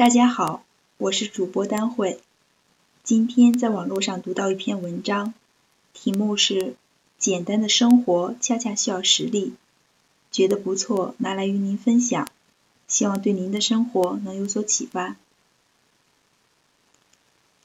[0.00, 0.64] 大家好，
[0.96, 2.20] 我是主播丹慧。
[3.04, 5.34] 今天在网络上读到一篇文章，
[5.92, 6.74] 题目是
[7.20, 9.52] “简单的生活恰恰需要实力”，
[10.32, 12.26] 觉得不错，拿来与您分享，
[12.88, 15.16] 希望对您的生活能有所启发。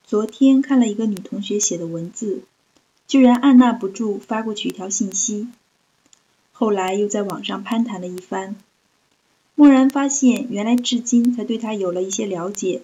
[0.05, 2.43] 昨天看了一个女同学写的文字，
[3.07, 5.47] 居然按捺不住发过去一条信息，
[6.51, 8.57] 后来又在网上攀谈了一番。
[9.55, 12.83] 蓦然发现，原来至今才对他有了一些了解。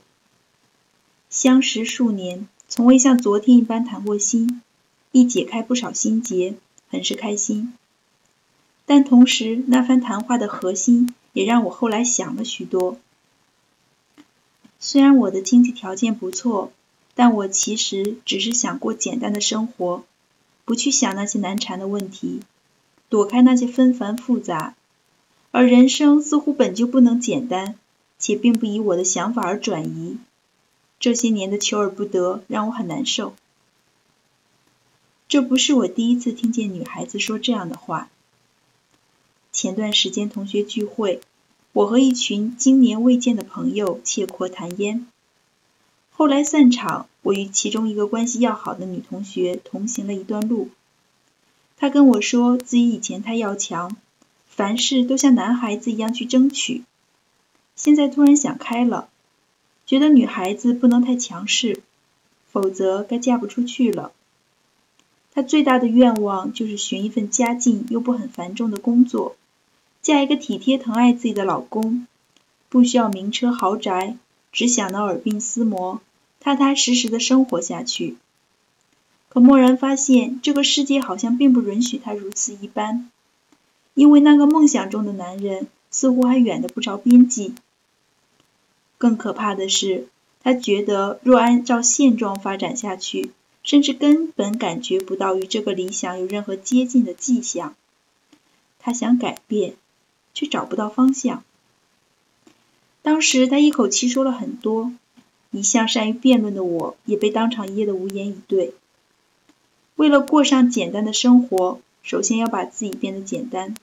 [1.30, 4.62] 相识数年，从未像昨天一般谈过心，
[5.12, 6.56] 亦解开不少心结，
[6.90, 7.74] 很是开心。
[8.86, 12.98] 但同时，那番谈话的核心也让我后来想了许多。
[14.80, 16.72] 虽然我的经济条件不错，
[17.16, 20.04] 但我其实只是想过简单的生活，
[20.64, 22.42] 不去想那些难缠的问题，
[23.10, 24.76] 躲开那些纷繁复杂。
[25.52, 27.76] 而人生似乎本就不能简单，
[28.18, 30.18] 且并不以我的想法而转移。
[31.00, 33.34] 这些年的求而不得，让我很难受。
[35.28, 38.10] 这不是我第一次听见女孩子说这样的话。
[39.52, 41.22] 前段时间同学聚会，
[41.74, 45.08] 我和一群经年未见的朋友切阔谈烟。
[46.12, 50.70] 后来散场，我与其中一个关系要好的女同学同行了一段路。
[51.78, 53.98] 她跟我说，自己以前太要强。
[54.62, 56.84] 凡事都像男孩子一样去争取，
[57.76, 59.10] 现在突然想开了，
[59.88, 61.82] 觉得女孩子不能太强势，
[62.52, 64.12] 否则该嫁不出去了。
[65.34, 69.36] 她最大的愿望就是寻一份家境又不很繁重的工作，
[70.04, 72.06] 嫁一个体贴疼爱自己的老公，
[72.70, 74.16] 不需要名车豪宅，
[74.52, 76.02] 只想到耳鬓厮磨，
[76.40, 78.16] 踏踏实实的生活下去。
[79.28, 83.10] 可蓦然发现，这个世界好像并不允许她如此一般。
[83.94, 87.54] 因为那个梦想中的男人似乎还远得不着边际。
[88.98, 90.08] 更可怕的是，
[90.42, 93.32] 他觉得若按照现状发展下去，
[93.64, 97.76] 甚至根本感觉不到与这个理想有任何接近的迹象。
[98.80, 99.74] 他想改变，
[100.34, 101.44] 却找不到方向。
[103.02, 104.94] 当时他一口气说了很多，
[105.52, 108.74] 一向善于辩论的我也被当场噎得无言以对。
[109.96, 111.80] 为了过上简单的生活。
[112.04, 113.76] 首先要把自己变得简单，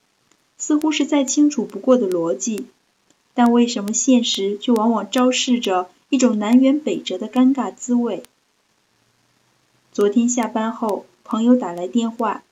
[0.57, 2.67] 似乎是再清楚不过的逻辑，
[3.35, 8.23] 但为什么现实却往往昭示着一种南辕北辙的尴尬滋味？
[9.93, 12.43] 昨天下班后，朋友打来电话，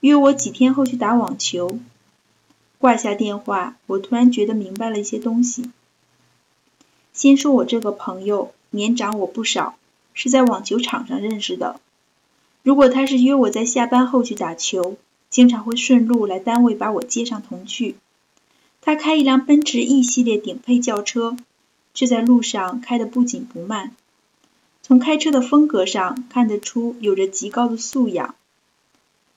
[0.00, 1.78] 约我几天后去打网球。
[2.78, 5.70] 挂下电话，我突然觉得明白了一些东西。
[7.12, 9.76] 先说我这个朋友，年长我不少，
[10.14, 11.80] 是在网球场上认识的。
[12.68, 14.98] 如果他是约我在下班后去打球，
[15.30, 17.96] 经常会顺路来单位把我接上同去。
[18.82, 21.38] 他开一辆奔驰 E 系列顶配轿车，
[21.94, 23.96] 却在路上开得不紧不慢。
[24.82, 28.34] 从开车的风格上看得出有着极高的素养。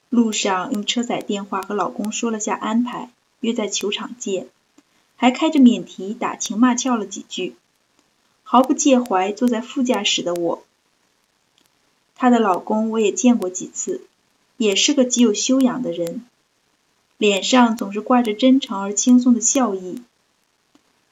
[0.09, 4.47] 路上用车载电话和老公说了下安排，约在球场见，
[5.15, 7.55] 还开着免提打情骂俏了几句，
[8.43, 10.63] 毫不介怀坐在副驾驶的我。
[12.21, 14.01] 她的老公我也见过几次，
[14.57, 16.23] 也是个极有修养的人，
[17.17, 20.03] 脸上总是挂着真诚而轻松的笑意。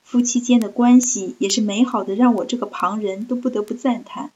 [0.04, 4.30] 夫妻间的关系也是美好的，让我这个旁人都不得不赞叹。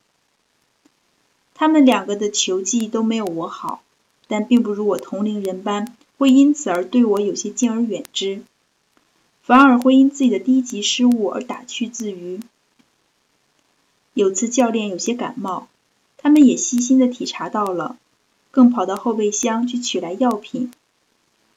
[1.54, 3.84] 他们两个的球技都没有我好，
[4.28, 8.42] 但并不如我同龄人般会因此而对我有些敬而远之，
[9.44, 12.40] 反而会因自己的低级失误而打趣自娱。
[14.16, 15.68] 有次教练有些感冒。
[16.24, 17.98] 他们也细心的体察到了，
[18.50, 20.72] 更跑到后备箱去取来药品，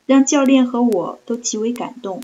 [0.07, 2.21] 让教练和我都极为感动。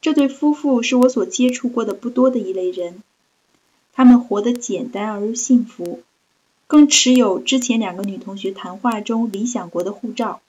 [0.00, 3.02] 这对夫妇是我所接触过的不多的一类人，
[3.92, 6.02] 他们活得简单而又幸福，
[6.68, 10.40] 更持有之前两个女同学谈话中理想国的护照。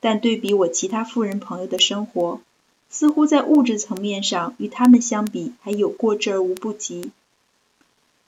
[0.00, 2.40] 但对比我其他富人朋友的生活，
[2.88, 7.10] 似乎在物质层面上与他们相比还有过之而无不及。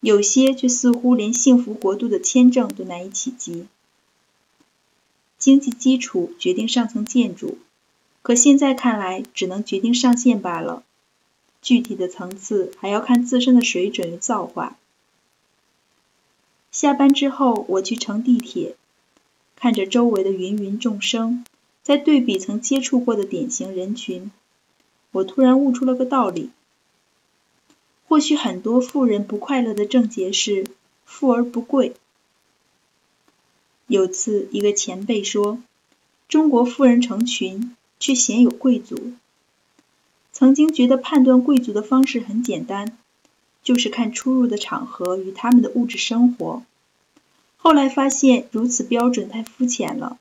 [0.00, 3.67] 有些却似乎连幸福国度的签证都难以企及。
[5.39, 7.59] 经济基础决定上层建筑，
[8.23, 10.83] 可现在看来只能决定上限罢了。
[11.61, 14.77] 具体的层次还要看自身的水准与造化。
[16.71, 18.77] 下班之后，我去乘地铁，
[19.56, 21.45] 看着周围的芸芸众生，
[21.83, 24.31] 在对比曾接触过的典型人群，
[25.11, 26.50] 我突然悟出了个道理。
[28.08, 30.66] 或许很多富人不快乐的症结是
[31.05, 31.93] 富而不贵。
[33.87, 35.58] 有次一个前辈说
[36.26, 39.12] ：“中国富人成群，却鲜有贵族。”
[40.32, 42.96] 曾经觉得判断贵族的方式很简单，
[43.62, 46.62] 就是看出入的场合与他们的物质生活。
[47.58, 50.19] 后来发现如此标准太肤浅了。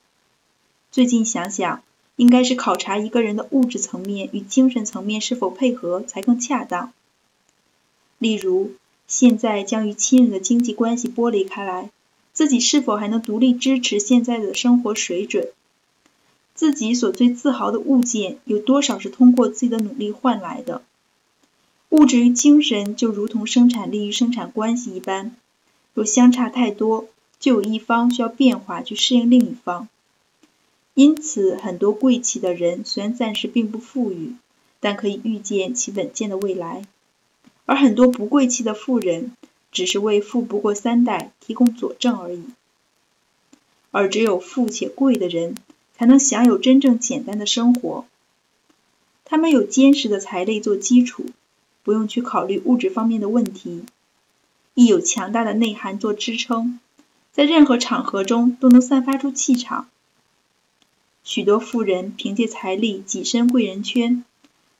[0.90, 1.82] 最近想想，
[2.16, 6.92] 应该是考察一个人的物质层面与精神层面是否配合才更恰当。
[8.18, 8.72] 例如，
[9.06, 11.90] 现在将与亲人的经济关系剥离开来，
[12.32, 15.48] 自己是否还能独立支持现在的生活水准？
[16.54, 20.82] 自己所最自豪的物件有多少是通过自己的努力换来的？
[21.90, 25.36] 物质与精神就如同生产力与生产关系一般，
[25.94, 27.06] 若相差太多，
[27.38, 29.88] 就有一方需要变化去适应另一方。
[30.94, 34.34] 因此，很多贵气的人虽然暂时并不富裕，
[34.80, 36.82] 但可以预见其稳健的未来；
[37.68, 39.36] 而很多不贵气的富人，
[39.70, 42.42] 只是为富不过三代提供佐证而已。
[43.90, 45.54] 而只有富且贵的人。
[45.98, 48.06] 才能享有真正简单的生活。
[49.24, 51.26] 他们有坚实的财力做基础，
[51.82, 53.82] 不用去考虑物质方面的问题，
[54.74, 56.78] 亦有强大的内涵做支撑，
[57.32, 59.88] 在任何场合中都能散发出气场。
[61.24, 64.24] 许多富人凭借财力跻身贵人圈，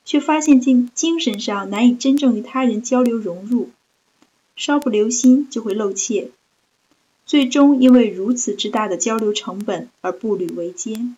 [0.09, 3.69] 却发现精精神上难以真正与他人交流融入，
[4.57, 6.31] 稍不留心就会露怯。
[7.27, 11.15] 最终因为如此之大的交流成本而步履维艰，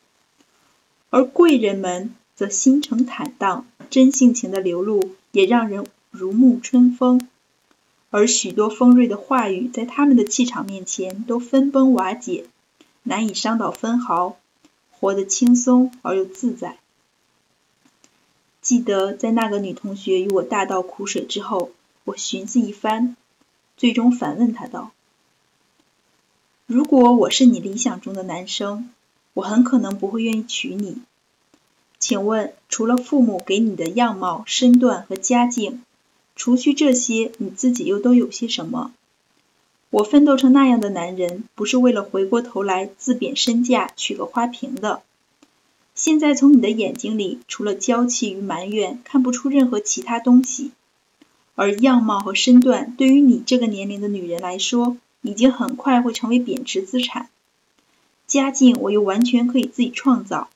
[1.09, 7.29] 而贵人们则心诚坦荡，真性情的流露也让人如沐春风，
[8.11, 12.47] 而许多锋锐的话语在他们的气场面前都分崩瓦解，
[13.05, 14.37] 难以伤到分毫，
[14.91, 16.80] 活得轻松而又自在。
[18.61, 21.71] 记得在那个女同学与我大倒苦水之后，
[22.05, 23.17] 我寻思一番，
[23.77, 24.93] 最终反问她道。
[26.67, 28.91] 如果我是你理想中的男生，
[29.35, 30.99] 我很可能不会愿意娶你。
[31.99, 35.83] 请问，除了父母给你的样貌、身段和家境，
[36.37, 38.93] 除去这些，你自己又都有些什么？
[39.91, 45.03] 我奋斗成那样的男人，不是为了回过头来自贬身价、娶个花瓶的。
[46.03, 50.71] 现在从你的眼睛里，除了娇气与埋怨，看不出任何其他东西。
[51.55, 57.29] 而样貌和身段，对于你这个年龄的女人来说，已经很快会成为贬值资产，
[58.27, 60.49] 家境我又完全可以自己创造。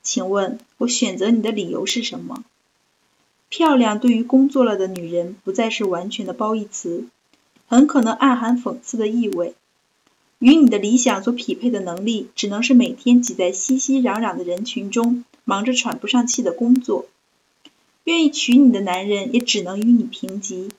[0.00, 2.44] 请问，我选择你的理由是什么？
[3.48, 7.08] 漂亮对于工作了的女人不再是完全的褒义词，
[7.66, 9.54] 很可能暗含讽刺的意味。
[10.38, 17.06] 与你的理想所匹配的能力，只能是每天挤在熙熙攘攘的人群中，忙着喘不上气的工作。
[18.04, 20.70] 愿意娶你的男人，也只能与你平级。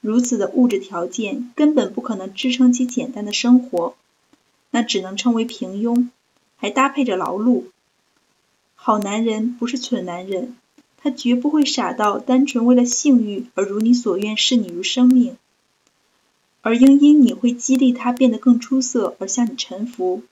[0.00, 3.94] 如此的物质条件根本不可能支撑起简单的生活，
[4.70, 6.08] 那只能称为平庸，
[6.56, 7.64] 还搭配着劳碌。
[8.74, 10.56] 好男人不是蠢男人，
[10.96, 15.36] 他绝不会傻到单纯为了性欲而如你所愿视你如生命，
[16.62, 20.22] 而应因你会激励他变得更出色而向你臣服。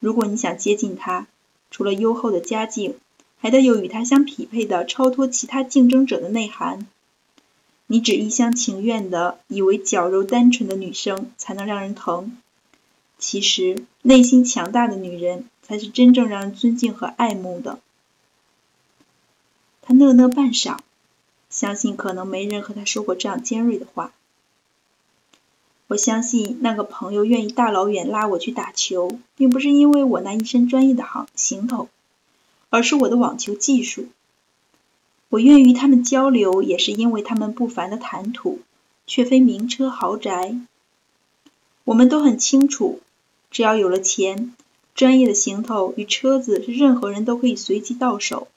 [0.00, 1.26] 如果你想接近他，
[1.70, 2.94] 除了优厚的家境，
[3.38, 6.86] 还得有与他相匹配的超脱其他竞争者的内涵。
[7.88, 12.36] 你只一厢情愿的以为矫揉单纯的女生才能让人疼，
[13.18, 17.80] 其实内心强大的女人才是真正让人尊敬和爱慕的。
[19.82, 20.78] 他讷讷半晌，
[21.50, 24.12] 相信可能没人和他说过这样尖锐的话。
[25.88, 31.88] 我相信那个朋友愿意大老远拉我去打球，并不是因为我那一身专业的行行头，
[32.68, 34.08] 而是我的网球技术。
[35.30, 38.60] 我愿与他们交流，也是因为他们不凡的谈吐，
[39.06, 40.58] 却非名车豪宅。
[41.84, 43.00] 我们都很清楚，
[43.50, 44.54] 只要有了钱，
[44.94, 48.48] 专业的行头与车子是任何人都可以随机到手。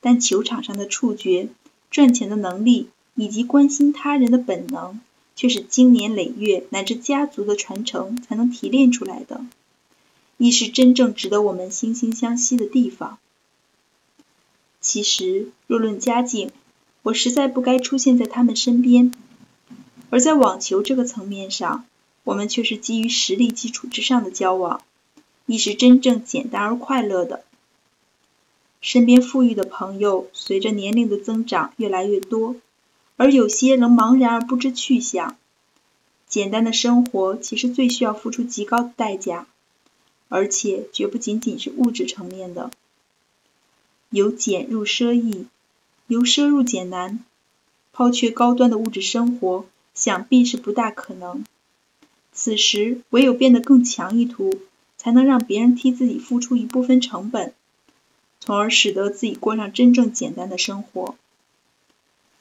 [0.00, 1.48] 但球场上的触觉、
[1.90, 5.00] 赚钱的能力以及关心他人的本能，
[5.38, 9.46] 却是经年累月乃至家族的传承才能提炼出来的，
[10.36, 13.20] 亦是真正值得我们惺惺相惜的地方。
[14.80, 16.50] 其实，若论家境，
[17.04, 19.12] 我实在不该出现在他们身边；
[20.10, 21.84] 而在网球这个层面上，
[22.24, 24.82] 我们却是基于实力基础之上的交往，
[25.46, 27.44] 亦是真正简单而快乐的。
[28.80, 32.56] 身边富裕的朋友，随着年龄的增长越来越多，
[33.18, 35.36] 而有些仍茫然而不知去向。
[36.26, 39.46] 简单的生活其实最需要付出极高的代价，
[40.28, 42.70] 而且绝不仅仅是物质层面的。
[44.10, 45.46] 由俭入奢易，
[46.06, 47.22] 由奢入俭难。
[47.92, 51.44] 抛却高端的物质生活，想必是不大可能。
[52.32, 54.60] 此时，唯有变得更强一图，
[54.96, 57.52] 才能让别人替自己付出一部分成本。
[58.38, 61.16] 从而使得自己过上真正简单的生活。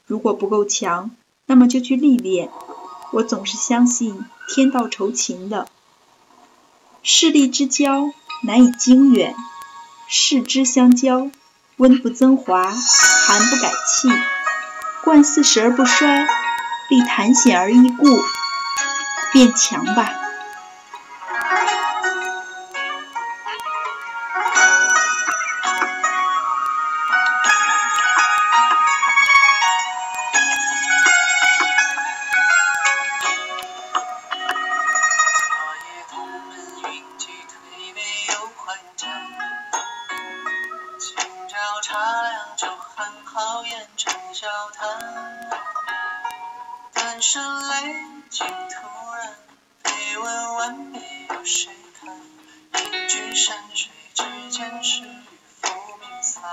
[0.08, 1.12] 如果不够强，
[1.46, 2.50] 那么就去历练。
[3.12, 5.68] 我总是相信天道酬勤的，
[7.04, 8.12] 势利之交
[8.44, 9.36] 难以经远，
[10.08, 11.30] 世之相交，
[11.76, 14.10] 温不增华，寒不改气，
[15.04, 16.26] 贯四时而不衰，
[16.90, 18.06] 立谈险而易固，
[19.34, 20.27] 变强吧。
[41.88, 45.50] 茶凉就含好言，成笑谈。
[46.92, 47.96] 但是泪
[48.30, 49.38] 尽突然，
[49.86, 52.84] 一问万笔有谁看？
[52.84, 55.24] 一句山水之间，是与
[55.62, 55.70] 浮
[56.02, 56.44] 名散。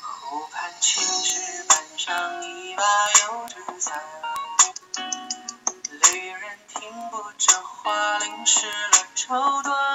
[0.00, 2.84] 湖畔青石板上一把
[3.22, 4.00] 油纸伞，
[6.12, 9.34] 旅人停步着话，淋湿了绸
[9.64, 9.89] 缎。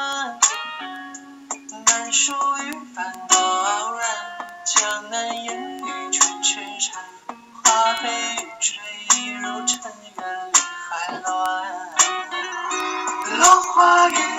[13.75, 14.34] quiet.